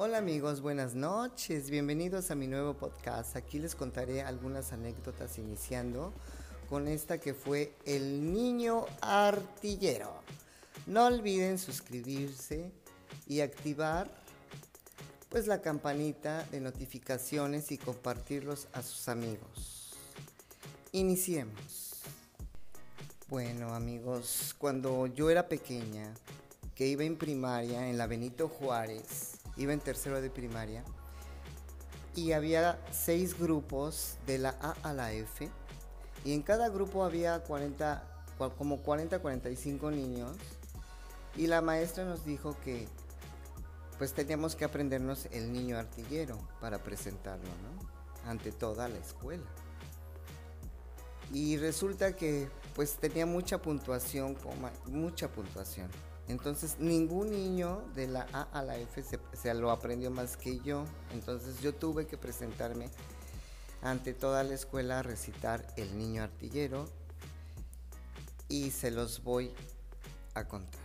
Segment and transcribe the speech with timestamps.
[0.00, 3.34] Hola amigos, buenas noches, bienvenidos a mi nuevo podcast.
[3.34, 6.12] Aquí les contaré algunas anécdotas iniciando
[6.68, 10.22] con esta que fue El Niño Artillero.
[10.86, 12.70] No olviden suscribirse
[13.26, 14.08] y activar
[15.30, 19.94] pues la campanita de notificaciones y compartirlos a sus amigos.
[20.92, 22.04] Iniciemos.
[23.26, 26.14] Bueno amigos, cuando yo era pequeña,
[26.76, 30.82] que iba en primaria en la Benito Juárez, iba en tercero de primaria
[32.14, 35.48] y había seis grupos de la A a la F
[36.24, 38.02] y en cada grupo había 40,
[38.56, 40.32] como 40, 45 niños
[41.36, 42.88] y la maestra nos dijo que
[43.98, 47.48] pues teníamos que aprendernos el niño artillero para presentarlo.
[48.24, 49.44] Ante toda la escuela.
[51.32, 54.36] Y resulta que pues tenía mucha puntuación,
[54.86, 55.90] mucha puntuación.
[56.28, 60.84] Entonces ningún niño de la A a la F se, lo aprendió más que yo.
[61.12, 62.90] Entonces yo tuve que presentarme
[63.80, 66.86] ante toda la escuela a recitar El Niño Artillero
[68.48, 69.52] y se los voy
[70.34, 70.78] a contar.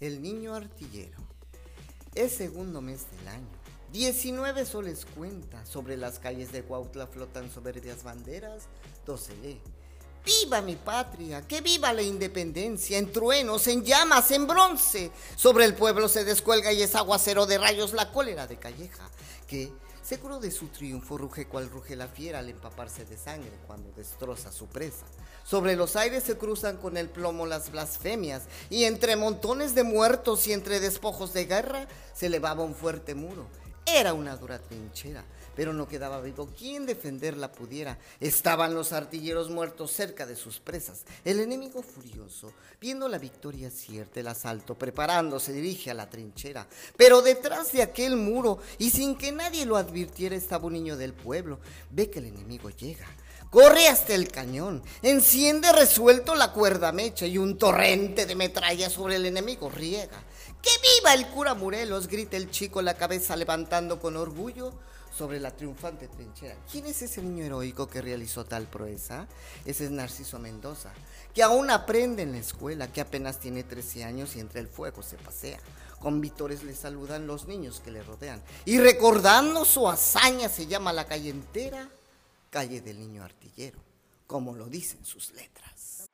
[0.00, 1.18] El Niño Artillero
[2.14, 3.65] es segundo mes del año
[3.96, 8.64] 19 soles cuenta, sobre las calles de Cuautla flotan soberbias banderas,
[9.06, 9.62] 12 lee.
[10.22, 11.40] ¡Viva mi patria!
[11.48, 12.98] ¡Que viva la independencia!
[12.98, 15.10] En truenos, en llamas, en bronce.
[15.34, 19.08] Sobre el pueblo se descuelga y es aguacero de rayos la cólera de Calleja,
[19.46, 19.72] que,
[20.02, 24.52] seguro de su triunfo, ruge cual ruge la fiera al empaparse de sangre cuando destroza
[24.52, 25.06] su presa.
[25.42, 30.46] Sobre los aires se cruzan con el plomo las blasfemias, y entre montones de muertos
[30.48, 33.46] y entre despojos de guerra se elevaba un fuerte muro
[33.86, 37.98] era una dura trinchera, pero no quedaba vivo quien defenderla pudiera.
[38.20, 41.04] Estaban los artilleros muertos cerca de sus presas.
[41.24, 46.66] El enemigo furioso, viendo la victoria cierta, el asalto, preparando, se dirige a la trinchera.
[46.96, 51.14] Pero detrás de aquel muro, y sin que nadie lo advirtiera, estaba un niño del
[51.14, 51.60] pueblo.
[51.90, 53.06] Ve que el enemigo llega.
[53.50, 59.16] Corre hasta el cañón, enciende resuelto la cuerda mecha y un torrente de metralla sobre
[59.16, 60.20] el enemigo riega.
[60.66, 62.08] ¡Que viva el cura Morelos!
[62.08, 64.72] grita el chico, la cabeza levantando con orgullo
[65.16, 66.56] sobre la triunfante trinchera.
[66.68, 69.28] ¿Quién es ese niño heroico que realizó tal proeza?
[69.64, 70.92] Ese es Narciso Mendoza,
[71.32, 75.04] que aún aprende en la escuela, que apenas tiene 13 años y entre el fuego
[75.04, 75.60] se pasea.
[76.00, 78.42] Con vítores le saludan los niños que le rodean.
[78.64, 81.88] Y recordando su hazaña se llama la calle entera
[82.50, 83.78] calle del niño artillero,
[84.26, 86.05] como lo dicen sus letras.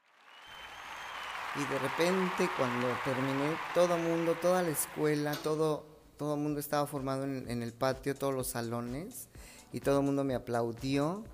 [1.54, 5.92] Y de repente cuando terminé, todo mundo, toda la escuela, todo
[6.22, 9.26] todo mundo estaba formado en, el patio, todos los salones,
[9.72, 11.24] y todo el mundo me aplaudió.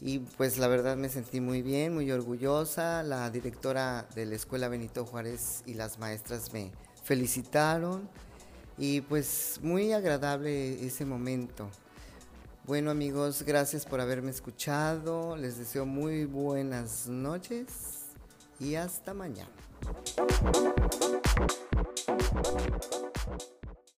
[0.00, 3.02] Y pues la verdad me sentí muy bien, muy orgullosa.
[3.02, 6.72] La directora de la escuela Benito Juárez y las maestras me
[7.04, 8.08] felicitaron.
[8.78, 11.68] Y pues muy agradable ese momento.
[12.64, 15.36] Bueno amigos, gracias por haberme escuchado.
[15.36, 17.97] Les deseo muy buenas noches
[18.60, 19.48] y hasta mañana.